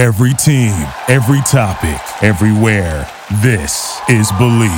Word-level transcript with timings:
Every 0.00 0.32
team, 0.32 0.72
every 1.08 1.42
topic, 1.42 2.00
everywhere. 2.24 3.06
This 3.42 4.00
is 4.08 4.32
Bleav. 4.32 4.70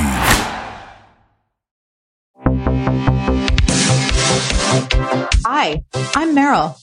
Hi, 5.45 5.81
I'm 6.13 6.35
Meryl. 6.35 6.77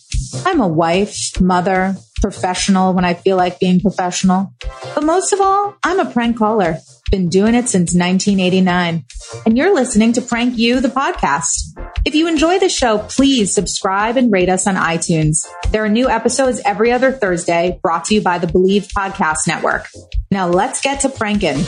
I'm 0.47 0.63
a 0.63 0.67
wife, 0.67 1.39
mother, 1.39 1.97
professional 2.21 2.93
when 2.93 3.05
I 3.05 3.15
feel 3.15 3.37
like 3.37 3.61
being 3.61 3.81
professional. 3.81 4.53
But 4.95 5.05
most 5.05 5.33
of 5.33 5.41
all, 5.41 5.75
I'm 5.85 6.01
a 6.01 6.11
prank 6.11 6.39
caller. 6.39 6.79
Been 7.11 7.29
doing 7.29 7.55
it 7.55 7.69
since 7.69 7.95
1989. 7.95 9.05
And 9.45 9.59
you're 9.59 9.75
listening 9.75 10.13
to 10.13 10.23
Prank 10.23 10.57
You, 10.57 10.81
the 10.81 10.89
podcast. 10.89 11.77
If 12.05 12.15
you 12.15 12.29
enjoy 12.29 12.59
the 12.59 12.69
show, 12.69 12.99
please 12.99 13.53
subscribe 13.53 14.17
and 14.17 14.33
rate 14.33 14.49
us 14.49 14.67
on 14.67 14.77
iTunes. 14.77 15.47
There 15.71 15.85
are 15.85 15.89
new 15.89 16.09
episodes 16.09 16.61
every 16.65 16.93
other 16.93 17.11
Thursday 17.11 17.79
brought 17.83 18.05
to 18.07 18.15
you 18.15 18.21
by 18.21 18.39
the 18.39 18.47
Bleav 18.47 18.93
Podcast 18.93 19.49
Network. 19.49 19.89
Now 20.31 20.49
let's 20.49 20.81
get 20.81 21.01
to 21.01 21.09
pranking. 21.09 21.65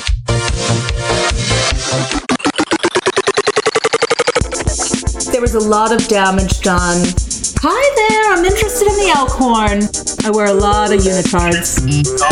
Was 5.42 5.56
a 5.56 5.68
lot 5.68 5.90
of 5.90 6.06
damage 6.06 6.60
done. 6.60 7.04
Hi 7.62 7.82
there, 7.96 8.32
I'm 8.32 8.44
interested 8.44 8.86
in 8.86 8.94
the 8.94 9.12
Elkhorn. 9.16 9.82
I 10.24 10.30
wear 10.30 10.46
a 10.46 10.54
lot 10.54 10.92
of 10.92 11.00
unitards. 11.00 11.82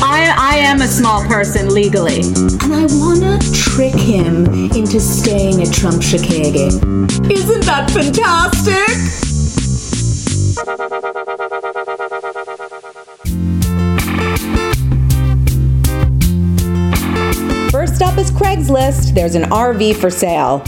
I, 0.00 0.32
I 0.38 0.58
am 0.58 0.80
a 0.80 0.86
small 0.86 1.26
person 1.26 1.74
legally. 1.74 2.20
And 2.20 2.72
I 2.72 2.86
wanna 3.00 3.40
trick 3.52 3.94
him 3.94 4.46
into 4.76 5.00
staying 5.00 5.60
at 5.60 5.74
Trump 5.74 6.04
Chicago. 6.04 6.66
Isn't 7.28 7.64
that 7.66 7.90
fantastic? 7.90 8.86
First 17.72 18.02
up 18.02 18.16
is 18.18 18.30
Craigslist. 18.30 19.14
There's 19.14 19.34
an 19.34 19.50
RV 19.50 19.96
for 19.96 20.10
sale. 20.10 20.62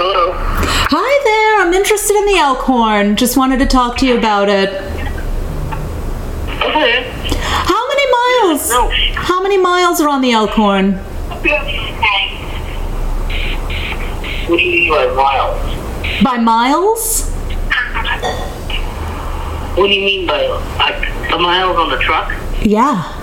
Hello. 0.00 0.30
Hi 0.32 1.12
there, 1.24 1.66
I'm 1.66 1.74
interested 2.38 2.54
in 2.54 2.54
the 2.54 2.60
Elkhorn. 2.60 3.16
Just 3.16 3.36
wanted 3.36 3.58
to 3.58 3.66
talk 3.66 3.98
to 3.98 4.06
you 4.06 4.16
about 4.16 4.48
it. 4.48 4.70
Okay. 6.60 7.10
How 7.40 7.88
many 7.88 8.06
miles? 8.10 8.70
No. 8.70 8.90
How 9.14 9.42
many 9.42 9.58
miles 9.58 10.00
are 10.00 10.08
on 10.08 10.20
the 10.20 10.32
Elkhorn? 10.32 10.94
What 14.48 14.56
do 14.56 14.64
you 14.64 14.70
mean 14.70 14.90
by 14.90 15.06
miles? 15.14 16.22
By 16.22 16.38
miles? 16.38 17.30
What 19.76 19.86
do 19.86 19.92
you 19.92 20.04
mean 20.04 20.26
by 20.26 20.46
like 20.78 21.30
the 21.30 21.38
miles 21.38 21.76
on 21.76 21.90
the 21.90 21.98
truck? 21.98 22.32
Yeah. 22.62 23.14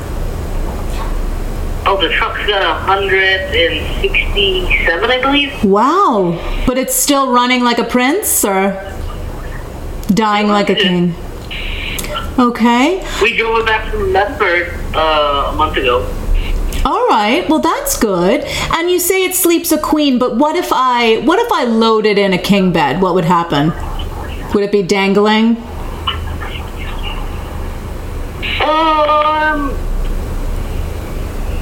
Oh, 1.87 1.99
the 2.01 2.09
truck's 2.09 2.47
got 2.47 2.63
a 2.63 2.73
hundred 2.73 3.21
and 3.21 4.01
sixty-seven, 4.01 5.11
I 5.11 5.21
believe. 5.21 5.63
Wow. 5.63 6.63
But 6.65 6.77
it's 6.77 6.95
still 6.95 7.31
running 7.31 7.63
like 7.63 7.77
a 7.77 7.83
prince 7.83 8.45
or 8.45 8.71
dying 10.15 10.47
like 10.47 10.69
a 10.69 10.75
king? 10.75 11.13
Okay. 12.37 13.05
We 13.21 13.37
drove 13.37 13.65
back 13.65 13.91
from 13.91 14.11
Medford 14.11 14.73
uh, 14.95 15.51
a 15.53 15.55
month 15.55 15.77
ago. 15.77 16.03
All 16.85 17.07
right. 17.07 17.47
Well, 17.49 17.59
that's 17.59 17.97
good. 17.97 18.43
And 18.71 18.91
you 18.91 18.99
say 18.99 19.23
it 19.23 19.35
sleeps 19.35 19.71
a 19.71 19.79
queen, 19.79 20.19
but 20.19 20.37
what 20.37 20.55
if 20.55 20.69
I 20.71 21.17
what 21.17 21.39
if 21.39 21.51
I 21.51 21.63
loaded 21.63 22.17
in 22.17 22.33
a 22.33 22.37
king 22.37 22.71
bed? 22.71 23.01
What 23.01 23.15
would 23.15 23.25
happen? 23.25 23.73
Would 24.53 24.63
it 24.63 24.71
be 24.71 24.83
dangling? 24.83 25.57
Um, 28.61 29.71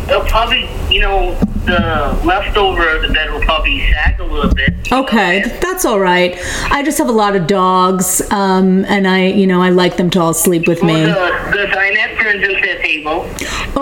it'll 0.09 0.25
probably, 0.27 0.69
you 0.89 1.01
know, 1.01 1.37
the 1.65 2.19
leftover 2.25 2.95
of 2.95 3.01
the 3.03 3.09
bed 3.13 3.31
will 3.31 3.41
probably 3.41 3.79
sag 3.91 4.19
a 4.19 4.23
little 4.25 4.53
bit. 4.53 4.73
Okay, 4.91 5.41
that's 5.61 5.85
all 5.85 5.99
right. 5.99 6.37
I 6.69 6.83
just 6.83 6.97
have 6.97 7.07
a 7.09 7.13
lot 7.13 7.35
of 7.35 7.47
dogs, 7.47 8.21
um, 8.31 8.83
and 8.85 9.07
I, 9.07 9.27
you 9.27 9.47
know, 9.47 9.61
I 9.61 9.69
like 9.69 9.97
them 9.97 10.09
to 10.11 10.19
all 10.21 10.33
sleep 10.33 10.67
with 10.67 10.81
Well, 10.81 10.93
me. 10.93 11.05
the, 11.05 11.57
the 11.57 11.65
dinette 11.73 12.17
turns 12.21 12.43
into 12.43 12.77
a 12.77 12.81
table. 12.81 13.29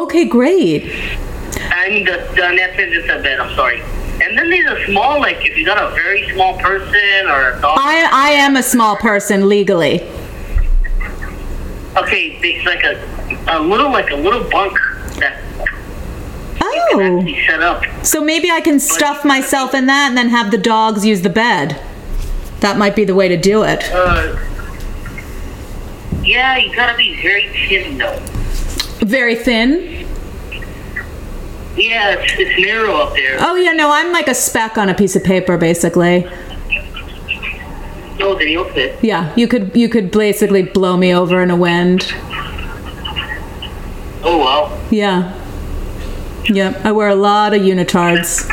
Okay, 0.03 0.25
great. 0.25 0.83
I 1.73 1.89
mean, 1.89 2.05
the 2.05 2.11
dinette 2.35 2.75
turns 2.75 2.93
into 2.95 3.19
a 3.19 3.21
bed. 3.21 3.39
I'm 3.39 3.55
sorry. 3.55 3.81
And 4.23 4.37
then 4.37 4.49
there's 4.51 4.79
a 4.79 4.85
small, 4.91 5.19
like, 5.19 5.37
if 5.37 5.57
you 5.57 5.65
got 5.65 5.81
a 5.81 5.93
very 5.95 6.29
small 6.31 6.57
person 6.59 7.27
or 7.27 7.53
a 7.53 7.61
dog. 7.61 7.77
I, 7.81 8.07
I 8.11 8.29
am 8.33 8.55
a 8.55 8.63
small 8.63 8.95
person 8.95 9.49
legally. 9.49 10.01
Okay, 11.97 12.39
it's 12.41 12.65
like 12.65 12.83
a, 12.83 13.57
a 13.57 13.59
little, 13.59 13.91
like 13.91 14.11
a 14.11 14.15
little 14.15 14.47
bunk 14.49 14.77
Oh, 16.93 17.25
up. 17.61 18.05
so 18.05 18.21
maybe 18.21 18.49
I 18.49 18.61
can 18.61 18.79
stuff 18.79 19.23
myself 19.23 19.73
in 19.73 19.85
that 19.85 20.09
and 20.09 20.17
then 20.17 20.29
have 20.29 20.51
the 20.51 20.57
dogs 20.57 21.05
use 21.05 21.21
the 21.21 21.29
bed. 21.29 21.79
That 22.59 22.77
might 22.77 22.95
be 22.95 23.05
the 23.05 23.15
way 23.15 23.27
to 23.27 23.37
do 23.37 23.63
it. 23.63 23.89
Uh, 23.91 24.37
yeah, 26.23 26.57
you 26.57 26.75
gotta 26.75 26.95
be 26.97 27.21
very 27.21 27.47
thin 27.67 27.97
though. 27.97 28.19
Very 28.99 29.35
thin. 29.35 30.07
Yeah, 31.75 32.15
it's, 32.19 32.33
it's 32.37 32.61
narrow 32.61 32.95
up 32.95 33.15
there. 33.15 33.37
Oh 33.39 33.55
yeah, 33.55 33.71
no, 33.71 33.91
I'm 33.91 34.11
like 34.11 34.27
a 34.27 34.35
speck 34.35 34.77
on 34.77 34.89
a 34.89 34.93
piece 34.93 35.15
of 35.15 35.23
paper, 35.23 35.57
basically. 35.57 36.27
No, 38.19 38.35
then 38.35 38.49
you'll 38.49 38.65
fit. 38.65 39.03
Yeah, 39.03 39.33
you 39.35 39.47
could 39.47 39.75
you 39.75 39.89
could 39.89 40.11
basically 40.11 40.61
blow 40.61 40.97
me 40.97 41.13
over 41.13 41.41
in 41.41 41.49
a 41.49 41.55
wind. 41.55 42.13
Oh 44.23 44.37
well. 44.37 44.79
Yeah. 44.91 45.40
Yep, 46.49 46.85
I 46.85 46.91
wear 46.91 47.09
a 47.09 47.15
lot 47.15 47.53
of 47.53 47.61
unitards. 47.61 48.47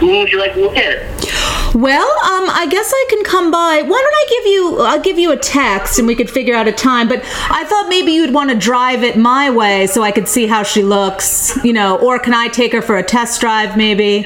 When 0.00 0.18
would 0.18 0.30
you 0.30 0.38
like 0.38 0.54
to 0.54 0.60
look 0.60 0.76
at 0.76 0.92
it? 0.92 1.74
Well, 1.74 2.08
um, 2.08 2.48
I 2.48 2.66
guess 2.70 2.90
I 2.90 3.06
can 3.10 3.22
come 3.24 3.50
by. 3.50 3.82
Why 3.82 3.82
don't 3.82 3.90
I 3.92 4.26
give 4.30 4.46
you? 4.46 4.78
I'll 4.80 5.00
give 5.00 5.18
you 5.18 5.32
a 5.32 5.36
text, 5.36 5.98
and 5.98 6.06
we 6.06 6.14
could 6.14 6.30
figure 6.30 6.54
out 6.54 6.66
a 6.66 6.72
time. 6.72 7.08
But 7.08 7.20
I 7.50 7.64
thought 7.64 7.88
maybe 7.88 8.12
you'd 8.12 8.32
want 8.32 8.50
to 8.50 8.56
drive 8.56 9.02
it 9.02 9.18
my 9.18 9.50
way, 9.50 9.86
so 9.86 10.02
I 10.02 10.10
could 10.10 10.28
see 10.28 10.46
how 10.46 10.62
she 10.62 10.82
looks. 10.82 11.62
You 11.64 11.74
know, 11.74 11.98
or 11.98 12.18
can 12.18 12.32
I 12.32 12.48
take 12.48 12.72
her 12.72 12.80
for 12.80 12.96
a 12.96 13.02
test 13.02 13.40
drive, 13.40 13.76
maybe? 13.76 14.22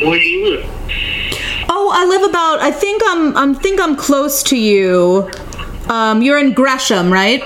Where 0.00 0.18
do 0.18 0.28
you 0.28 0.50
live? 0.50 0.66
Oh, 1.70 1.90
I 1.94 2.04
live 2.06 2.28
about. 2.28 2.60
I 2.60 2.70
think 2.70 3.02
I'm. 3.06 3.36
I'm 3.36 3.54
think 3.54 3.80
I'm 3.80 3.96
close 3.96 4.42
to 4.44 4.58
you. 4.58 5.30
Um, 5.88 6.20
you're 6.20 6.38
in 6.38 6.52
Gresham, 6.52 7.10
right? 7.10 7.42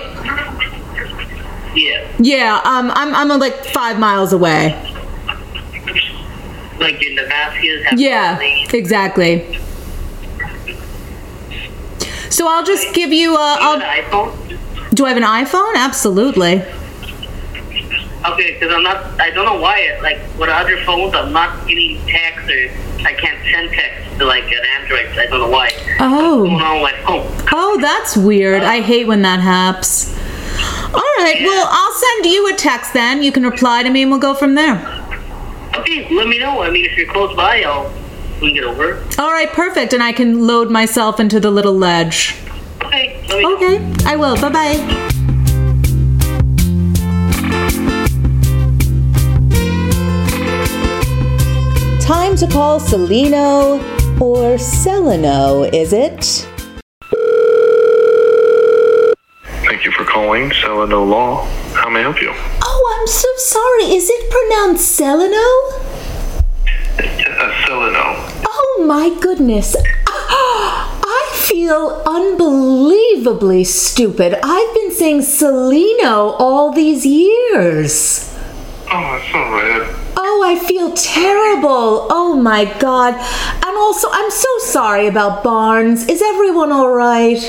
Yeah. 2.19 2.61
Um, 2.65 2.91
I'm. 2.91 3.15
I'm 3.15 3.31
uh, 3.31 3.39
like 3.39 3.65
five 3.67 3.99
miles 3.99 4.33
away. 4.33 4.75
like 6.79 7.03
in 7.03 7.17
Damascus. 7.17 7.85
have 7.85 7.99
Yeah, 7.99 8.39
exactly. 8.73 9.59
So 12.31 12.49
I'll 12.49 12.65
just 12.65 12.95
give 12.95 13.13
you. 13.13 13.37
Uh, 13.39 13.57
Do 13.57 13.63
you 13.65 13.81
have 13.81 13.83
I'll, 14.13 14.29
an 14.29 14.31
iPhone? 14.31 14.95
do 14.95 15.05
I 15.05 15.09
have 15.09 15.17
an 15.17 15.23
iPhone? 15.23 15.75
Absolutely. 15.77 16.63
Okay, 18.25 18.53
because 18.55 18.73
I'm 18.73 18.83
not. 18.83 19.21
I 19.21 19.31
don't 19.31 19.45
know 19.45 19.61
why. 19.61 19.99
Like 20.03 20.19
with 20.39 20.49
other 20.49 20.79
phones, 20.85 21.15
I'm 21.15 21.33
not 21.33 21.67
getting 21.67 22.01
text 22.07 22.49
or 22.49 22.71
I 23.05 23.15
can't 23.15 23.43
send 23.53 23.71
text 23.71 24.19
to 24.19 24.25
like 24.25 24.45
an 24.45 24.65
Android. 24.81 25.07
I 25.19 25.27
don't 25.27 25.41
know 25.41 25.49
why. 25.51 25.73
Oh. 25.99 26.47
on 26.47 26.83
with 26.83 26.83
my 26.83 27.03
phone? 27.05 27.49
Oh, 27.53 27.79
that's 27.81 28.17
weird. 28.17 28.63
I 28.63 28.81
hate 28.81 29.07
when 29.07 29.23
that 29.23 29.41
happens. 29.41 30.17
All 30.95 31.01
right. 31.19 31.41
Well, 31.43 31.69
I'll 31.71 31.93
send 31.95 32.27
you 32.27 32.53
a 32.53 32.57
text 32.57 32.93
then. 32.93 33.23
You 33.23 33.33
can 33.33 33.43
reply 33.45 33.83
to 33.83 33.91
me, 33.91 34.03
and 34.03 34.11
we'll 34.11 34.21
go 34.21 34.35
from 34.35 34.55
there. 34.55 34.77
Okay, 35.77 36.09
let 36.15 36.29
me 36.29 36.39
know. 36.39 36.63
I 36.63 36.71
mean, 36.71 36.85
if 36.85 36.97
you're 36.97 37.11
close 37.11 37.35
by, 37.35 37.63
I'll 37.63 37.93
we 38.41 38.49
can 38.49 38.55
get 38.55 38.65
over. 38.65 39.03
All 39.19 39.31
right. 39.33 39.49
Perfect. 39.51 39.93
And 39.93 40.03
I 40.03 40.13
can 40.13 40.47
load 40.47 40.71
myself 40.71 41.21
into 41.21 41.41
the 41.41 41.51
little 41.51 41.75
ledge. 41.75 42.37
Okay, 42.85 43.25
let 43.29 43.43
know. 43.43 43.57
Okay. 43.57 43.95
I 44.05 44.17
will. 44.17 44.37
Bye 44.37 44.51
bye. 44.51 45.09
Time 52.01 52.37
to 52.37 52.47
call 52.49 52.81
Cellino 52.81 53.81
or 54.21 54.57
Cellino, 54.57 55.73
is 55.73 55.93
it? 55.93 56.47
Thank 59.65 59.85
you 59.85 59.93
for 59.93 60.05
calling 60.23 60.51
Cellino 60.51 61.09
Law. 61.09 61.45
How 61.75 61.89
may 61.91 61.99
I 61.99 62.03
help 62.03 62.23
you? 62.23 62.31
Oh, 62.63 62.97
I'm 62.97 63.09
so 63.09 63.29
sorry. 63.39 63.97
Is 63.97 64.09
it 64.09 64.31
pronounced 64.31 64.99
Cellino? 64.99 65.49
Uh. 67.41 68.45
Oh 68.47 68.85
my 68.87 69.19
goodness. 69.21 69.75
I 70.07 71.31
feel 71.35 72.05
unbelievably 72.07 73.65
stupid. 73.65 74.39
I've 74.45 74.75
been 74.75 74.93
saying 74.93 75.23
Cellino 75.23 76.37
all 76.39 76.73
these 76.73 77.05
years. 77.05 78.33
Oh, 78.93 78.95
all 78.95 79.51
right. 79.51 79.97
Oh, 80.17 80.45
I 80.47 80.57
feel 80.65 80.93
terrible. 80.93 82.07
Oh 82.11 82.37
my 82.41 82.67
God. 82.79 83.15
And 83.15 83.77
also, 83.77 84.07
I'm 84.13 84.31
so 84.31 84.59
sorry 84.59 85.09
about 85.09 85.43
Barnes. 85.43 86.09
Is 86.09 86.23
everyone 86.23 86.71
all 86.71 86.91
right? 86.91 87.43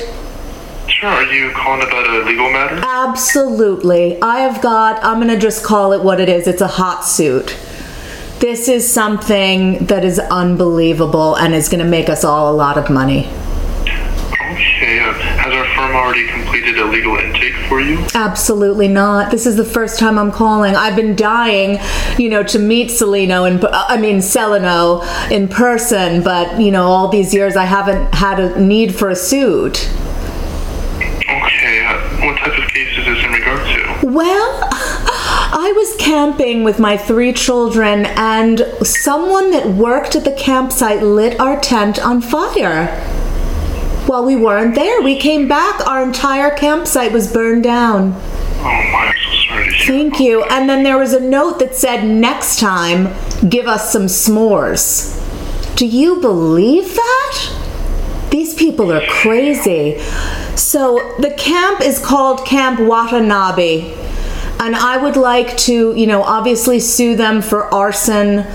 Sure, 1.03 1.11
are 1.11 1.33
you 1.33 1.51
calling 1.51 1.85
about 1.85 2.09
a 2.09 2.23
legal 2.23 2.49
matter? 2.49 2.79
Absolutely. 2.81 4.21
I 4.21 4.39
have 4.39 4.61
got, 4.61 5.03
I'm 5.03 5.17
going 5.17 5.27
to 5.27 5.37
just 5.37 5.61
call 5.61 5.91
it 5.91 6.01
what 6.01 6.21
it 6.21 6.29
is 6.29 6.47
it's 6.47 6.61
a 6.61 6.67
hot 6.67 7.03
suit. 7.03 7.57
This 8.39 8.69
is 8.69 8.89
something 8.89 9.85
that 9.87 10.05
is 10.05 10.17
unbelievable 10.17 11.35
and 11.35 11.53
is 11.53 11.67
going 11.67 11.83
to 11.83 11.89
make 11.89 12.07
us 12.07 12.23
all 12.23 12.49
a 12.49 12.55
lot 12.55 12.77
of 12.77 12.89
money. 12.89 13.27
Okay, 13.81 15.01
uh, 15.01 15.11
has 15.11 15.53
our 15.53 15.65
firm 15.75 15.93
already 15.93 16.25
completed 16.25 16.79
a 16.79 16.85
legal 16.85 17.17
intake 17.17 17.55
for 17.67 17.81
you? 17.81 18.07
Absolutely 18.15 18.87
not. 18.87 19.29
This 19.29 19.45
is 19.45 19.57
the 19.57 19.65
first 19.65 19.99
time 19.99 20.17
I'm 20.17 20.31
calling. 20.31 20.73
I've 20.73 20.95
been 20.95 21.17
dying, 21.17 21.79
you 22.17 22.29
know, 22.29 22.43
to 22.43 22.59
meet 22.59 22.91
Cellino 22.91 23.45
and 23.45 23.61
I 23.65 23.97
mean 23.97 24.19
Cellino 24.19 25.03
in 25.29 25.49
person, 25.49 26.23
but 26.23 26.61
you 26.61 26.71
know, 26.71 26.83
all 26.83 27.09
these 27.09 27.33
years 27.33 27.57
I 27.57 27.65
haven't 27.65 28.15
had 28.15 28.39
a 28.39 28.57
need 28.57 28.95
for 28.95 29.09
a 29.09 29.17
suit. 29.17 29.89
Okay, 31.29 31.85
uh, 31.85 32.25
what 32.25 32.37
type 32.37 32.57
of 32.57 32.69
case 32.73 32.97
is 32.97 33.05
this 33.05 33.23
in 33.23 33.31
regard 33.31 33.59
to? 33.65 34.02
Well, 34.13 34.59
I 34.69 35.73
was 35.75 35.95
camping 35.95 36.63
with 36.63 36.77
my 36.77 36.97
three 36.97 37.33
children, 37.33 38.05
and 38.05 38.59
someone 38.83 39.49
that 39.49 39.69
worked 39.69 40.15
at 40.15 40.23
the 40.23 40.33
campsite 40.33 41.01
lit 41.01 41.39
our 41.39 41.59
tent 41.59 41.97
on 41.97 42.21
fire. 42.21 42.95
While 44.05 44.23
we 44.23 44.35
weren't 44.35 44.75
there, 44.75 45.01
we 45.01 45.17
came 45.17 45.47
back, 45.47 45.87
our 45.87 46.03
entire 46.03 46.55
campsite 46.55 47.11
was 47.11 47.33
burned 47.33 47.63
down. 47.63 48.13
Oh. 48.15 49.11
Thank 49.87 50.19
you. 50.19 50.43
And 50.43 50.69
then 50.69 50.83
there 50.83 50.99
was 50.99 51.13
a 51.13 51.19
note 51.19 51.57
that 51.57 51.75
said, 51.75 52.05
next 52.05 52.59
time, 52.59 53.15
give 53.49 53.65
us 53.65 53.91
some 53.91 54.05
s'mores. 54.05 55.19
Do 55.75 55.87
you 55.87 56.21
believe 56.21 56.93
that? 56.93 58.29
These 58.29 58.53
people 58.53 58.91
are 58.91 59.05
crazy. 59.07 59.97
So 60.55 61.15
the 61.17 61.31
camp 61.31 61.81
is 61.81 61.97
called 61.97 62.45
Camp 62.45 62.79
Watanabe. 62.79 64.02
And 64.59 64.75
I 64.75 64.97
would 64.97 65.17
like 65.17 65.57
to, 65.59 65.93
you 65.93 66.07
know, 66.07 66.23
obviously 66.23 66.79
sue 66.79 67.15
them 67.15 67.41
for 67.41 67.73
arson. 67.73 68.45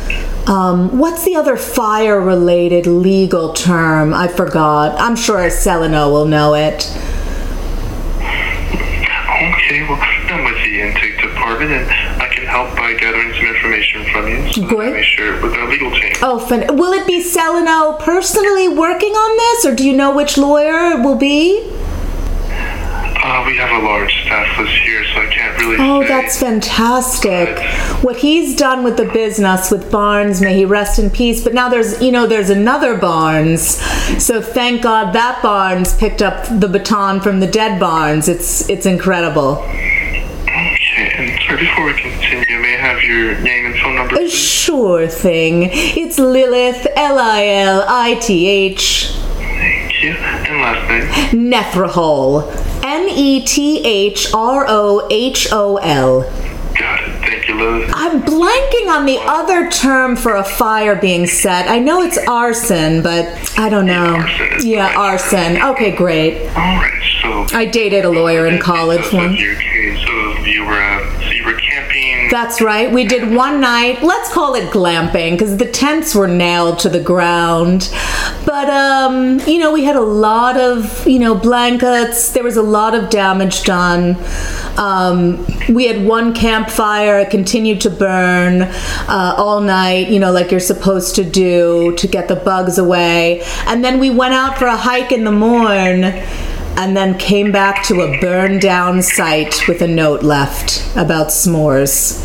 Um, 0.46 0.96
what's 0.98 1.24
the 1.24 1.36
other 1.36 1.56
fire 1.56 2.18
related 2.20 2.86
legal 2.86 3.52
term? 3.52 4.14
I 4.14 4.28
forgot. 4.28 4.98
I'm 4.98 5.16
sure 5.16 5.38
Cellino 5.48 6.10
will 6.10 6.24
know 6.24 6.54
it. 6.54 6.86
Okay, 8.18 9.82
well, 9.82 9.98
I'm 10.00 10.44
with 10.44 10.54
the 10.64 10.80
intake 10.80 11.20
department 11.20 11.70
and 11.70 12.22
I 12.22 12.28
can 12.34 12.44
help 12.46 12.74
by 12.74 12.94
gathering 12.94 13.32
some 13.34 13.46
information 13.46 14.04
from 14.10 14.26
you 14.28 14.52
so 14.52 14.66
Great. 14.66 15.04
share 15.04 15.34
it 15.36 15.42
with 15.42 15.52
our 15.52 15.68
legal 15.68 15.90
team. 15.90 16.12
Oh, 16.22 16.38
fin- 16.38 16.76
will 16.76 16.92
it 16.92 17.06
be 17.06 17.22
Cellino 17.22 17.98
personally 18.00 18.68
working 18.68 19.12
on 19.12 19.36
this, 19.36 19.66
or 19.66 19.74
do 19.74 19.86
you 19.86 19.94
know 19.94 20.14
which 20.14 20.38
lawyer 20.38 20.92
it 20.98 21.04
will 21.04 21.16
be? 21.16 21.70
Uh, 23.20 23.44
we 23.46 23.56
have 23.56 23.70
a 23.82 23.84
large 23.84 24.12
staff 24.24 24.58
list 24.58 24.72
here, 24.84 25.04
so 25.12 25.20
I 25.20 25.26
can't 25.26 25.58
really 25.60 25.76
Oh, 25.80 26.02
say. 26.02 26.08
that's 26.08 26.38
fantastic. 26.38 27.58
What 28.04 28.16
he's 28.16 28.54
done 28.56 28.84
with 28.84 28.96
the 28.96 29.06
business 29.06 29.70
with 29.72 29.90
Barnes, 29.90 30.40
may 30.40 30.54
he 30.54 30.64
rest 30.64 30.98
in 31.00 31.10
peace. 31.10 31.42
But 31.42 31.52
now 31.52 31.68
there's, 31.68 32.00
you 32.00 32.12
know, 32.12 32.26
there's 32.28 32.48
another 32.50 32.96
Barnes. 32.96 33.62
So 34.22 34.40
thank 34.40 34.82
God 34.82 35.12
that 35.14 35.42
Barnes 35.42 35.94
picked 35.96 36.22
up 36.22 36.44
the 36.60 36.68
baton 36.68 37.20
from 37.20 37.40
the 37.40 37.46
dead 37.48 37.80
Barnes. 37.80 38.28
It's 38.28 38.68
it's 38.70 38.86
incredible. 38.86 39.62
Okay, 39.64 41.12
and 41.16 41.40
sorry, 41.42 41.58
before 41.58 41.84
we 41.86 41.92
continue, 41.94 42.60
may 42.60 42.74
I 42.76 42.80
have 42.80 43.02
your 43.02 43.38
name 43.40 43.66
and 43.66 43.76
phone 43.80 43.94
number? 43.96 44.16
please? 44.16 44.32
Sure 44.32 45.06
thing. 45.08 45.68
It's 45.72 46.18
Lilith, 46.18 46.86
L 46.96 47.18
I 47.18 47.46
L 47.46 47.84
I 47.88 48.14
T 48.14 48.46
H, 48.48 49.10
Thank 49.38 50.02
you. 50.02 50.12
And 50.12 50.60
last 50.62 50.88
name? 50.88 51.50
Nethrahol, 51.52 52.44
N 52.98 53.08
E 53.08 53.44
T 53.44 53.80
H 53.84 54.34
R 54.34 54.66
O 54.68 55.06
H 55.08 55.52
O 55.52 55.76
L. 55.76 56.22
Got 56.76 57.04
it. 57.04 57.10
Thank 57.20 57.46
you, 57.46 57.54
Lilith. 57.54 57.92
I'm 57.94 58.22
blanking 58.22 58.88
on 58.88 59.06
the 59.06 59.18
other 59.20 59.70
term 59.70 60.16
for 60.16 60.34
a 60.34 60.42
fire 60.42 60.96
being 60.96 61.26
set. 61.26 61.68
I 61.68 61.78
know 61.78 62.02
it's 62.02 62.18
arson, 62.26 63.02
but 63.02 63.54
I 63.56 63.68
don't 63.68 63.86
know. 63.86 64.16
arson 64.16 64.66
Yeah, 64.66 64.92
arson. 64.96 65.62
Okay, 65.62 65.94
great. 65.94 66.48
Alright, 66.48 66.92
so. 67.22 67.46
I 67.56 67.66
dated 67.66 68.04
a 68.04 68.10
lawyer 68.10 68.48
in 68.48 68.60
college 68.60 69.12
once. 69.12 69.38
So 69.38 70.44
you 70.44 70.64
were, 70.64 70.82
uh, 70.82 71.17
were 71.48 71.58
camping. 71.58 72.28
That's 72.30 72.60
right. 72.60 72.92
We 72.92 73.04
did 73.04 73.34
one 73.34 73.60
night. 73.60 74.02
Let's 74.02 74.32
call 74.32 74.54
it 74.54 74.70
glamping 74.70 75.32
because 75.32 75.56
the 75.56 75.70
tents 75.70 76.14
were 76.14 76.28
nailed 76.28 76.78
to 76.80 76.88
the 76.88 77.00
ground. 77.00 77.90
But 78.44 78.68
um, 78.70 79.40
you 79.40 79.58
know, 79.58 79.72
we 79.72 79.84
had 79.84 79.96
a 79.96 80.02
lot 80.02 80.56
of, 80.56 81.06
you 81.06 81.18
know, 81.18 81.34
blankets. 81.34 82.32
There 82.32 82.44
was 82.44 82.56
a 82.56 82.62
lot 82.62 82.94
of 82.94 83.10
damage 83.10 83.64
done. 83.64 84.16
Um, 84.76 85.44
we 85.68 85.86
had 85.86 86.04
one 86.06 86.34
campfire. 86.34 87.20
It 87.20 87.30
continued 87.30 87.80
to 87.82 87.90
burn 87.90 88.62
uh, 88.62 89.34
all 89.36 89.60
night, 89.60 90.08
you 90.08 90.18
know, 90.18 90.32
like 90.32 90.50
you're 90.50 90.60
supposed 90.60 91.16
to 91.16 91.24
do 91.24 91.94
to 91.96 92.06
get 92.06 92.28
the 92.28 92.36
bugs 92.36 92.78
away. 92.78 93.42
And 93.66 93.84
then 93.84 93.98
we 93.98 94.10
went 94.10 94.34
out 94.34 94.58
for 94.58 94.66
a 94.66 94.76
hike 94.76 95.12
in 95.12 95.24
the 95.24 95.32
morn 95.32 96.02
and 96.78 96.96
then 96.96 97.18
came 97.18 97.50
back 97.50 97.82
to 97.82 98.02
a 98.02 98.20
burned 98.20 98.60
down 98.60 99.02
site 99.02 99.66
with 99.66 99.82
a 99.82 99.88
note 99.88 100.22
left 100.22 100.86
about 100.96 101.26
s'mores. 101.26 102.24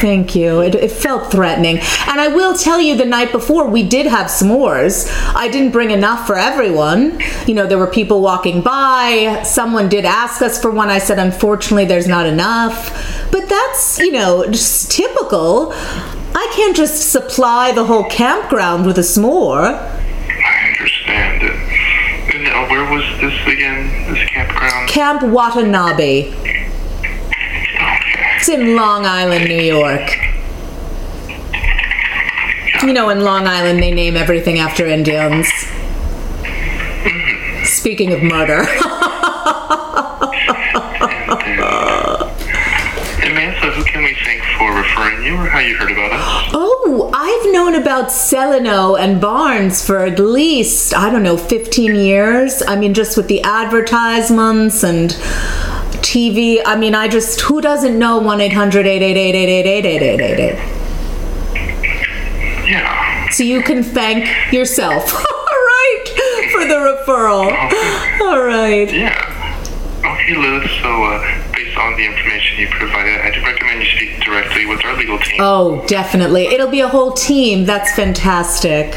Thank 0.00 0.34
you. 0.34 0.60
It, 0.60 0.74
it 0.74 0.90
felt 0.90 1.30
threatening. 1.30 1.78
And 1.78 2.20
I 2.20 2.28
will 2.28 2.54
tell 2.56 2.80
you, 2.80 2.94
the 2.94 3.06
night 3.06 3.32
before, 3.32 3.66
we 3.68 3.82
did 3.82 4.04
have 4.06 4.26
s'mores. 4.26 5.08
I 5.34 5.48
didn't 5.48 5.70
bring 5.70 5.92
enough 5.92 6.26
for 6.26 6.36
everyone. 6.36 7.20
You 7.46 7.54
know, 7.54 7.66
there 7.66 7.78
were 7.78 7.86
people 7.86 8.20
walking 8.20 8.60
by. 8.60 9.42
Someone 9.44 9.88
did 9.88 10.04
ask 10.04 10.42
us 10.42 10.60
for 10.60 10.70
one. 10.70 10.90
I 10.90 10.98
said, 10.98 11.18
unfortunately, 11.18 11.86
there's 11.86 12.08
not 12.08 12.26
enough. 12.26 12.90
But 13.30 13.48
that's, 13.48 13.98
you 13.98 14.12
know, 14.12 14.46
just 14.46 14.92
typical. 14.92 15.72
I 16.36 16.52
can't 16.54 16.76
just 16.76 17.12
supply 17.12 17.72
the 17.72 17.84
whole 17.84 18.04
campground 18.04 18.86
with 18.86 18.98
a 18.98 19.02
s'more. 19.02 19.78
I 19.78 20.68
understand 20.68 21.42
it. 21.42 21.54
And 22.34 22.48
uh, 22.48 22.66
where 22.66 22.90
was 22.92 23.04
this 23.20 23.46
again? 23.46 24.12
This 24.12 24.28
campground? 24.28 24.88
Camp 24.88 25.22
Watanabe. 25.22 26.32
Okay. 26.40 26.70
It's 28.36 28.48
in 28.48 28.74
Long 28.74 29.06
Island, 29.06 29.44
New 29.44 29.62
York. 29.62 30.10
You 32.82 32.92
know, 32.92 33.08
in 33.10 33.20
Long 33.20 33.46
Island, 33.46 33.80
they 33.82 33.94
name 33.94 34.16
everything 34.16 34.58
after 34.58 34.86
Indians. 34.86 35.48
Speaking 37.62 38.12
of 38.12 38.22
murder. 38.22 38.66
And 43.26 43.74
who 43.74 43.84
can 43.84 44.04
we 44.04 44.14
thank 44.22 44.42
for 44.58 44.74
referring 44.74 45.24
you 45.24 45.34
or 45.34 45.48
how 45.48 45.58
you 45.58 45.76
heard 45.76 45.90
about 45.90 46.12
us? 46.12 46.20
oh, 46.54 47.10
I've 47.14 47.52
known 47.52 47.74
about 47.74 48.08
Cellino 48.08 48.98
and 48.98 49.18
Barnes 49.18 49.84
for 49.84 50.00
at 50.00 50.18
least, 50.18 50.94
I 50.94 51.08
don't 51.10 51.22
know, 51.22 51.38
15 51.38 51.94
years. 51.94 52.62
I 52.66 52.76
mean, 52.76 52.92
just 52.92 53.16
with 53.16 53.28
the 53.28 53.42
advertisements 53.42 54.84
and 54.84 55.10
TV. 56.02 56.60
I 56.64 56.76
mean, 56.76 56.94
I 56.94 57.08
just, 57.08 57.40
who 57.40 57.62
doesn't 57.62 57.98
know 57.98 58.18
1 58.18 58.40
800 58.42 58.86
888 58.86 59.86
888 59.86 60.58
Yeah. 62.68 63.30
So 63.30 63.42
you 63.42 63.62
can 63.62 63.82
thank 63.82 64.52
yourself. 64.52 65.14
All 65.14 65.22
right. 65.22 66.04
For 66.52 66.64
the 66.66 66.74
referral. 66.74 67.50
All 68.20 68.44
right. 68.44 68.92
Yeah. 68.92 69.30
Okay, 70.04 70.36
Lilith, 70.36 70.70
so 70.82 71.04
uh, 71.04 71.43
based 71.54 71.76
on 71.76 71.96
the 71.96 72.04
information 72.06 72.58
you 72.58 72.68
provided, 72.68 73.20
I'd 73.20 73.42
recommend 73.44 73.80
you 73.82 73.88
speak 73.96 74.20
directly 74.24 74.66
with 74.66 74.84
our 74.84 74.96
legal 74.96 75.18
team. 75.18 75.38
Oh, 75.40 75.84
definitely. 75.86 76.46
It'll 76.46 76.70
be 76.70 76.80
a 76.80 76.88
whole 76.88 77.12
team. 77.12 77.64
That's 77.64 77.94
fantastic. 77.94 78.94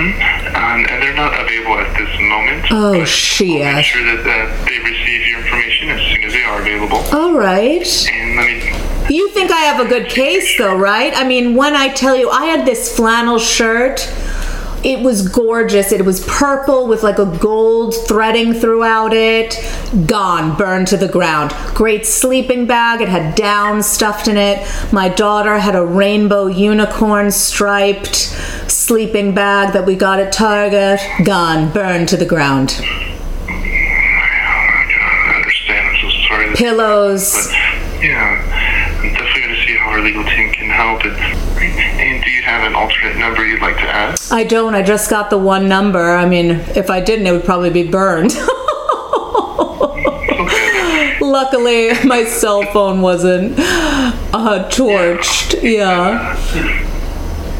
Um, 0.00 0.86
and 0.88 1.02
they're 1.02 1.14
not 1.14 1.32
available 1.38 1.74
at 1.78 1.96
this 1.98 2.20
moment. 2.20 2.64
Oh, 2.70 2.92
but 2.92 3.08
We'll 3.40 3.74
make 3.74 3.84
sure 3.84 4.04
that 4.04 4.20
uh, 4.20 4.64
they 4.64 4.78
receive 4.78 5.26
your 5.26 5.40
information 5.40 5.88
as 5.90 6.00
soon 6.12 6.24
as 6.24 6.32
they 6.32 6.42
are 6.44 6.60
available. 6.60 6.98
All 7.12 7.32
right. 7.36 8.08
And 8.12 8.36
let 8.36 8.46
me 8.46 9.14
You 9.14 9.28
think 9.30 9.50
I 9.50 9.60
have 9.60 9.84
a 9.84 9.88
good 9.88 10.08
case, 10.08 10.56
though, 10.58 10.76
right? 10.76 11.12
I 11.14 11.24
mean, 11.26 11.54
when 11.54 11.74
I 11.74 11.88
tell 11.88 12.16
you, 12.16 12.30
I 12.30 12.46
had 12.46 12.66
this 12.66 12.94
flannel 12.96 13.38
shirt. 13.38 14.00
It 14.82 15.00
was 15.00 15.28
gorgeous. 15.28 15.92
It 15.92 16.06
was 16.06 16.24
purple 16.26 16.86
with 16.86 17.02
like 17.02 17.18
a 17.18 17.26
gold 17.38 17.94
threading 18.06 18.54
throughout 18.54 19.12
it. 19.12 19.58
Gone, 20.06 20.56
burned 20.56 20.86
to 20.88 20.96
the 20.96 21.08
ground. 21.08 21.54
Great 21.74 22.06
sleeping 22.06 22.66
bag. 22.66 23.02
It 23.02 23.08
had 23.08 23.34
down 23.34 23.82
stuffed 23.82 24.26
in 24.26 24.38
it. 24.38 24.66
My 24.90 25.10
daughter 25.10 25.58
had 25.58 25.76
a 25.76 25.84
rainbow 25.84 26.46
unicorn 26.46 27.30
striped 27.30 28.16
sleeping 28.70 29.34
bag 29.34 29.74
that 29.74 29.84
we 29.84 29.96
got 29.96 30.18
at 30.18 30.32
Target. 30.32 30.98
Gone, 31.24 31.70
burned 31.72 32.08
to 32.08 32.16
the 32.16 32.24
ground. 32.24 32.80
I 35.10 35.34
understand. 35.36 35.88
I'm 35.88 35.96
so 36.00 36.10
sorry. 36.26 36.48
That 36.48 36.56
pillows. 36.56 37.32
But, 37.34 37.52
yeah, 38.02 38.98
I'm 39.02 39.12
definitely 39.12 39.42
going 39.42 39.54
to 39.56 39.62
see 39.66 39.76
how 39.76 39.90
our 39.90 40.00
legal 40.00 40.24
team 40.24 40.52
can 40.52 40.70
help. 40.70 41.04
And, 41.04 41.14
and 41.14 41.18
do 41.20 41.28
you 41.28 41.39
have 42.50 42.66
an 42.66 42.74
alternate 42.74 43.16
number 43.16 43.46
you'd 43.46 43.62
like 43.62 43.76
to 43.76 43.82
add? 43.88 44.20
I 44.30 44.44
don't. 44.44 44.74
I 44.74 44.82
just 44.82 45.08
got 45.08 45.30
the 45.30 45.38
one 45.38 45.68
number. 45.68 46.10
I 46.10 46.26
mean, 46.26 46.50
if 46.74 46.90
I 46.90 47.00
didn't, 47.00 47.26
it 47.26 47.32
would 47.32 47.44
probably 47.44 47.70
be 47.70 47.88
burned. 47.88 48.34
Luckily, 51.20 51.92
my 52.04 52.24
cell 52.24 52.62
phone 52.72 53.02
wasn't 53.02 53.54
uh, 53.58 54.68
torched. 54.70 55.62
Yeah. 55.62 56.36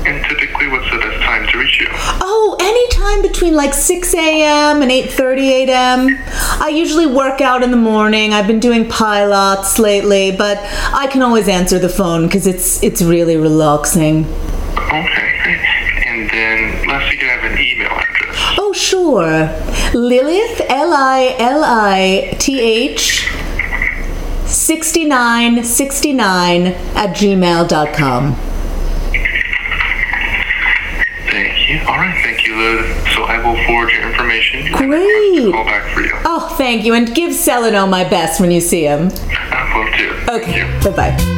And 0.06 0.25
typically, 0.25 0.66
what's 0.68 0.90
the 0.90 0.99
best 0.99 1.23
time 1.23 1.47
to 1.49 1.59
reach 1.59 1.78
you? 1.80 1.87
Oh, 1.90 2.56
anytime 2.59 3.23
between 3.23 3.54
like 3.54 3.75
6 3.75 4.14
a.m. 4.14 4.82
and 4.82 4.90
8:30 4.90 5.68
a.m. 5.68 6.18
I 6.61 6.68
usually 6.75 7.06
work 7.06 7.40
out 7.40 7.62
in 7.62 7.70
the 7.70 7.76
morning. 7.76 8.32
I've 8.32 8.47
been 8.47 8.61
doing 8.61 8.88
pilots 8.88 9.78
lately, 9.78 10.32
but 10.32 10.59
I 10.92 11.06
can 11.06 11.23
always 11.23 11.49
answer 11.49 11.78
the 11.78 11.88
phone 11.88 12.26
because 12.26 12.47
it's 12.47 12.82
it's 12.82 13.02
really 13.02 13.37
relaxing. 13.37 14.26
Okay. 14.92 15.28
And 16.06 16.28
then, 16.30 16.87
lastly, 16.88 17.18
I 17.23 17.25
have 17.37 17.44
an 17.52 17.59
email 17.61 17.92
address? 17.92 18.37
Oh, 18.59 18.73
sure. 18.73 19.49
Lilith, 19.94 20.61
L 20.68 20.92
I 20.92 21.37
L 21.38 21.62
I 21.64 22.35
T 22.38 22.61
H, 22.61 23.28
6969 24.47 26.66
at 26.66 27.16
gmail.com. 27.16 28.35
Thank 31.30 31.68
you. 31.68 31.78
All 31.87 31.97
right. 31.97 32.20
Thank 32.25 32.44
you, 32.47 32.56
Liz. 32.56 32.85
So 33.14 33.23
I 33.23 33.38
will 33.38 33.54
forward 33.66 33.92
your 33.92 34.02
information. 34.11 34.73
Great. 34.73 35.52
Call 35.52 35.64
back 35.64 35.85
for 35.94 36.00
you. 36.00 36.11
Oh, 36.25 36.49
thank 36.59 36.85
you. 36.85 36.94
And 36.94 37.14
give 37.14 37.30
Cellino 37.30 37.87
my 37.88 38.02
best 38.02 38.40
when 38.40 38.50
you 38.50 38.61
see 38.61 38.82
him. 38.82 39.11
I 39.30 39.73
will. 39.76 39.87
Thank 40.26 40.42
Okay. 40.42 40.64
Bye 40.90 40.97
bye. 40.97 41.37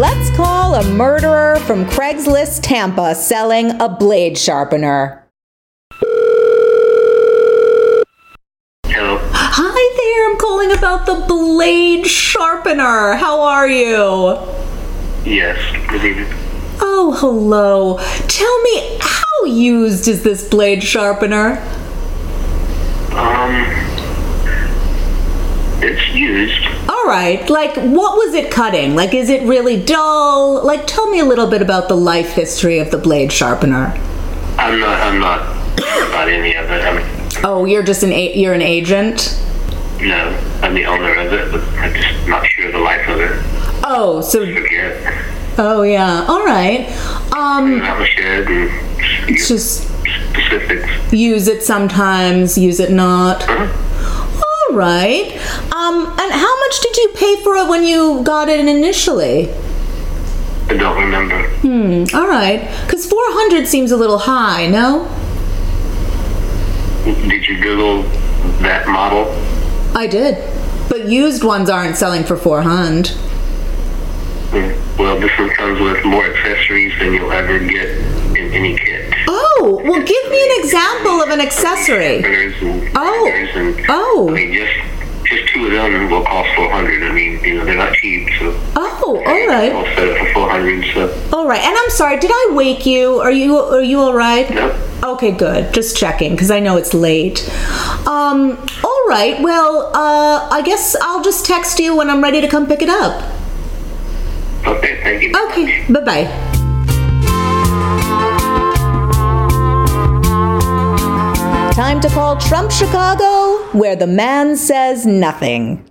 Let's 0.00 0.34
call 0.34 0.76
a 0.76 0.94
murderer 0.94 1.56
from 1.66 1.84
Craigslist 1.84 2.60
Tampa 2.62 3.14
selling 3.14 3.78
a 3.82 3.86
blade 3.86 4.38
sharpener. 4.38 5.28
Hello. 8.86 9.18
Hi 9.20 9.96
there, 9.98 10.30
I'm 10.30 10.38
calling 10.38 10.72
about 10.72 11.04
the 11.04 11.22
blade 11.28 12.06
sharpener. 12.06 13.12
How 13.16 13.42
are 13.42 13.68
you? 13.68 14.38
Yes. 15.30 15.58
Good 15.90 16.02
evening. 16.02 16.32
Oh, 16.80 17.14
hello. 17.20 17.98
Tell 18.26 18.62
me, 18.62 18.96
how 19.02 19.44
used 19.44 20.08
is 20.08 20.22
this 20.22 20.48
blade 20.48 20.82
sharpener? 20.82 21.58
Um, 23.12 23.89
it's 25.82 26.08
used. 26.14 26.62
All 26.88 27.04
right, 27.06 27.48
like 27.50 27.74
what 27.76 28.16
was 28.16 28.34
it 28.34 28.50
cutting? 28.50 28.94
Like, 28.94 29.14
is 29.14 29.28
it 29.30 29.42
really 29.46 29.82
dull? 29.82 30.64
Like, 30.64 30.86
tell 30.86 31.08
me 31.10 31.20
a 31.20 31.24
little 31.24 31.46
bit 31.48 31.62
about 31.62 31.88
the 31.88 31.96
life 31.96 32.30
history 32.30 32.78
of 32.78 32.90
the 32.90 32.98
blade 32.98 33.32
sharpener. 33.32 33.92
I'm 34.58 34.78
not. 34.80 35.00
I'm 35.00 35.18
not 35.20 35.40
about 36.08 36.28
any 36.28 36.54
of 36.54 36.70
it. 36.70 36.84
I'm 36.84 37.44
Oh, 37.44 37.64
you're 37.64 37.82
just 37.82 38.02
an 38.02 38.12
a- 38.12 38.34
you're 38.34 38.52
an 38.54 38.62
agent. 38.62 39.40
no. 40.00 40.38
I'm 40.62 40.74
the 40.74 40.84
owner 40.84 41.14
of 41.14 41.32
it, 41.32 41.50
but 41.52 41.62
I'm 41.78 41.94
just 41.94 42.28
not 42.28 42.44
sure 42.46 42.66
of 42.66 42.72
the 42.72 42.78
life 42.80 43.08
of 43.08 43.18
it. 43.20 43.32
Oh, 43.82 44.20
so 44.20 44.40
Forget. 44.44 45.24
oh 45.58 45.82
yeah. 45.82 46.26
All 46.28 46.44
right. 46.44 46.86
Um, 47.32 47.78
Not 47.78 47.98
the 47.98 48.04
shed 48.04 48.46
it's 49.28 49.48
just 49.48 49.84
specifics. 50.30 51.12
use 51.12 51.48
it 51.48 51.62
sometimes, 51.62 52.58
use 52.58 52.78
it 52.80 52.90
not. 52.90 53.42
Huh? 53.44 53.68
All 54.70 54.76
right. 54.76 55.32
Um, 55.72 56.06
and 56.06 56.32
how 56.32 56.60
much 56.60 56.80
did 56.80 56.96
you 56.96 57.12
pay 57.16 57.42
for 57.42 57.56
it 57.56 57.68
when 57.68 57.82
you 57.82 58.22
got 58.22 58.48
it 58.48 58.60
initially? 58.60 59.50
I 60.68 60.74
don't 60.74 60.96
remember. 60.96 61.48
Hmm. 61.56 62.04
All 62.14 62.28
right, 62.28 62.60
because 62.86 63.04
400 63.04 63.66
seems 63.66 63.90
a 63.90 63.96
little 63.96 64.18
high, 64.18 64.68
no? 64.68 65.08
Did 67.04 67.48
you 67.48 67.60
Google 67.60 68.02
that 68.62 68.86
model? 68.86 69.26
I 69.98 70.06
did. 70.06 70.36
But 70.88 71.08
used 71.08 71.42
ones 71.42 71.68
aren't 71.68 71.96
selling 71.96 72.22
for 72.22 72.36
400. 72.36 73.08
Hmm. 74.52 75.02
Well, 75.02 75.18
this 75.18 75.36
one 75.36 75.50
comes 75.50 75.80
with 75.80 76.04
more 76.04 76.26
accessories 76.26 76.96
than 77.00 77.12
you'll 77.14 77.32
ever 77.32 77.58
get 77.58 77.88
in 78.36 78.52
any 78.54 78.78
kit. 78.78 78.89
Oh, 79.62 79.76
well, 79.84 80.00
give 80.00 80.30
me 80.30 80.42
an 80.42 80.64
example 80.64 81.22
of 81.22 81.28
an 81.28 81.40
accessory. 81.40 82.22
Oh. 82.94 83.82
Oh. 83.88 84.28
I 84.30 84.32
mean, 84.32 84.52
just 84.54 84.72
just 85.26 85.52
two 85.52 85.66
of 85.66 85.72
them 85.72 86.10
will 86.10 86.24
cost 86.24 86.48
four 86.56 86.70
hundred. 86.70 87.02
I 87.02 87.12
mean, 87.12 87.42
you 87.44 87.58
know, 87.58 87.64
they're 87.64 87.76
not 87.76 87.94
cheap, 87.94 88.28
so. 88.38 88.58
Oh, 88.74 89.22
all 89.26 89.46
right. 89.46 89.72
I'll 89.72 89.84
set 89.94 90.08
it 90.08 90.18
for 90.18 90.32
four 90.32 90.48
hundred. 90.48 90.84
So 90.94 91.36
All 91.36 91.46
right. 91.46 91.60
And 91.60 91.76
I'm 91.76 91.90
sorry, 91.90 92.18
did 92.18 92.30
I 92.32 92.52
wake 92.54 92.86
you? 92.86 93.20
Are 93.20 93.30
you 93.30 93.58
are 93.58 93.82
you 93.82 94.00
all 94.00 94.14
right? 94.14 94.48
no. 94.50 94.86
Okay, 95.02 95.30
good. 95.30 95.72
Just 95.72 95.96
checking 95.96 96.32
because 96.32 96.50
I 96.50 96.60
know 96.60 96.76
it's 96.76 96.92
late. 96.92 97.48
Um, 98.06 98.58
all 98.84 99.04
right. 99.08 99.40
Well, 99.40 99.90
uh, 99.94 100.48
I 100.50 100.62
guess 100.64 100.96
I'll 101.00 101.22
just 101.22 101.46
text 101.46 101.78
you 101.78 101.96
when 101.96 102.10
I'm 102.10 102.22
ready 102.22 102.40
to 102.40 102.48
come 102.48 102.66
pick 102.66 102.82
it 102.82 102.88
up. 102.88 103.22
Okay, 104.66 105.00
thank 105.02 105.22
you. 105.22 105.32
Okay. 105.48 105.90
Bye 105.92 106.00
bye 106.00 106.46
Time 111.72 112.00
to 112.00 112.08
call 112.08 112.36
Trump 112.36 112.72
Chicago, 112.72 113.64
where 113.78 113.94
the 113.94 114.06
man 114.06 114.56
says 114.56 115.06
nothing. 115.06 115.86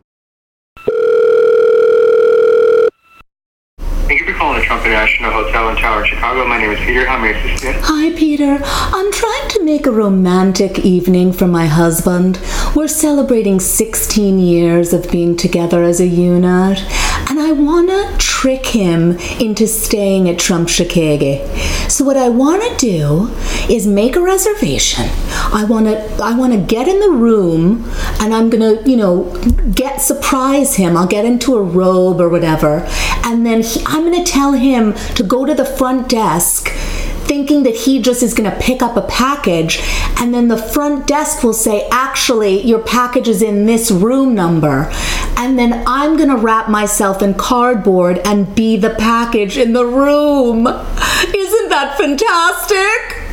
Thank 3.78 4.20
you 4.20 4.26
for 4.26 4.34
calling 4.34 4.60
the 4.60 4.66
Trump 4.66 4.86
International 4.86 5.32
Hotel 5.32 5.70
and 5.70 5.78
Tower 5.78 6.04
in 6.04 6.10
Chicago. 6.10 6.46
My 6.46 6.58
name 6.58 6.72
is 6.72 6.80
Peter. 6.80 7.06
How 7.06 7.18
may 7.18 7.34
I 7.34 7.38
assist 7.38 7.64
you? 7.64 7.72
Hi, 7.76 8.14
Peter. 8.18 8.60
I'm 8.62 9.12
trying 9.14 9.50
to 9.50 9.64
make 9.64 9.86
a 9.86 9.92
romantic 9.92 10.80
evening 10.80 11.32
for 11.32 11.48
my 11.48 11.68
husband. 11.68 12.42
We're 12.76 12.90
celebrating 12.90 13.62
16 13.62 14.38
years 14.38 14.92
of 14.92 15.10
being 15.10 15.38
together 15.38 15.84
as 15.84 16.02
a 16.02 16.08
unit, 16.08 16.80
and 17.30 17.40
I 17.40 17.52
want 17.52 17.90
to 17.90 18.18
trick 18.18 18.66
him 18.66 19.12
into 19.40 19.68
staying 19.68 20.28
at 20.30 20.40
Trump 20.40 20.68
Chicago. 20.68 21.46
So 21.88 22.04
what 22.04 22.18
I 22.18 22.30
want 22.30 22.64
to 22.64 22.78
do 22.78 23.30
is 23.72 23.86
make 23.86 24.16
a 24.16 24.22
reservation. 24.22 25.06
I 25.54 25.66
want 25.70 25.86
to 25.86 26.24
I 26.24 26.36
want 26.36 26.54
to 26.54 26.60
get 26.60 26.88
in 26.88 27.00
the 27.00 27.12
room 27.12 27.90
and 28.20 28.34
I'm 28.34 28.50
going 28.50 28.84
to, 28.84 28.90
you 28.90 28.98
know, 28.98 29.32
get 29.76 30.02
surprise 30.02 30.76
him. 30.76 30.98
I'll 30.98 31.08
get 31.08 31.26
into 31.26 31.56
a 31.56 31.62
robe 31.62 32.20
or 32.20 32.30
whatever. 32.30 32.88
And 33.24 33.46
then 33.46 33.62
he, 33.62 33.84
I'm 33.86 34.10
going 34.10 34.24
to 34.24 34.32
tell 34.32 34.54
him 34.54 34.94
to 35.16 35.24
go 35.24 35.46
to 35.46 35.54
the 35.54 35.66
front 35.66 36.10
desk 36.10 36.72
thinking 37.30 37.62
that 37.62 37.76
he 37.76 38.02
just 38.02 38.24
is 38.24 38.34
going 38.34 38.50
to 38.50 38.58
pick 38.58 38.82
up 38.82 38.98
a 38.98 39.04
package 39.04 39.80
and 40.20 40.34
then 40.34 40.48
the 40.48 40.58
front 40.58 41.06
desk 41.06 41.44
will 41.44 41.54
say 41.54 41.88
actually 41.92 42.60
your 42.66 42.80
package 42.80 43.28
is 43.28 43.44
in 43.44 43.68
this 43.68 43.92
room 43.92 44.34
number. 44.34 44.90
And 45.38 45.58
then 45.58 45.84
i'm 45.86 46.18
going 46.18 46.30
to 46.30 46.36
wrap 46.36 46.70
myself 46.70 47.22
in 47.22 47.36
cardboard 47.36 48.20
and 48.26 48.54
be 48.56 48.76
the 48.78 48.90
package 48.90 49.58
in 49.58 49.74
the 49.74 49.86
room. 49.86 50.66
Isn't 50.68 51.70
that 51.70 51.96
fantastic? 51.98 53.24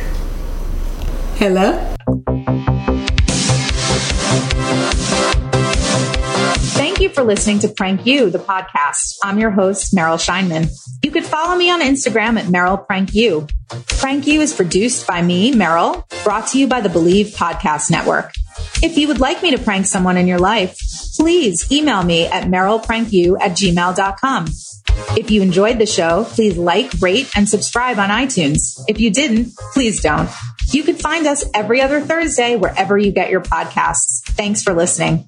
Hello 1.39 1.96
for 7.17 7.23
listening 7.23 7.57
to 7.57 7.67
Prank 7.67 8.05
You, 8.05 8.29
the 8.29 8.37
podcast. 8.37 9.15
I'm 9.23 9.39
your 9.39 9.49
host, 9.49 9.91
Meryl 9.91 10.19
Scheinman. 10.19 10.69
You 11.03 11.09
could 11.09 11.25
follow 11.25 11.57
me 11.57 11.71
on 11.71 11.81
Instagram 11.81 12.37
at 12.37 12.45
Meryl 12.45 12.85
Prank 12.85 13.15
You. 13.15 13.47
Prank 13.87 14.27
You 14.27 14.41
is 14.41 14.53
produced 14.53 15.07
by 15.07 15.23
me, 15.23 15.51
Meryl, 15.51 16.07
brought 16.23 16.45
to 16.49 16.59
you 16.59 16.67
by 16.67 16.79
the 16.79 16.89
Bleav 16.89 17.35
Podcast 17.35 17.89
Network. 17.89 18.33
If 18.83 18.99
you 18.99 19.07
would 19.07 19.19
like 19.19 19.41
me 19.41 19.49
to 19.49 19.57
prank 19.57 19.87
someone 19.87 20.15
in 20.15 20.27
your 20.27 20.37
life, 20.37 20.77
please 21.15 21.71
email 21.71 22.03
me 22.03 22.27
at 22.27 22.43
merylprankyou 22.43 23.41
at 23.41 23.53
gmail.com. 23.53 24.45
If 25.17 25.31
you 25.31 25.41
enjoyed 25.41 25.79
the 25.79 25.87
show, 25.87 26.23
please 26.25 26.55
like, 26.55 26.91
rate, 27.01 27.31
and 27.35 27.49
subscribe 27.49 27.97
on 27.97 28.09
iTunes. 28.09 28.79
If 28.87 28.99
you 28.99 29.09
didn't, 29.09 29.55
please 29.73 30.01
don't. 30.01 30.29
You 30.71 30.83
can 30.83 30.97
find 30.97 31.25
us 31.25 31.43
every 31.55 31.81
other 31.81 31.99
Thursday 31.99 32.57
wherever 32.57 32.95
you 32.95 33.11
get 33.11 33.31
your 33.31 33.41
podcasts. 33.41 34.21
Thanks 34.23 34.61
for 34.61 34.75
listening. 34.75 35.27